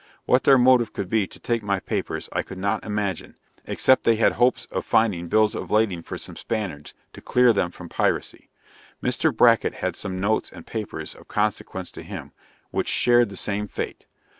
[0.25, 4.15] What their motive could be to take my papers I could not imagine, except they
[4.15, 8.49] had hopes of finding bills of lading for some Spaniards, to clear them from piracy.
[9.03, 9.31] Mr.
[9.31, 12.31] Bracket had some notes and papers of consequence to him,
[12.71, 14.07] which shared the same fate.